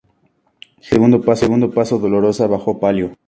[0.89, 3.13] En el segundo paso dolorosa bajo palio.